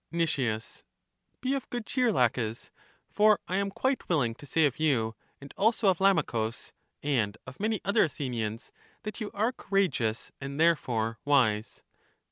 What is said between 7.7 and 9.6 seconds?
other Athenians, that you are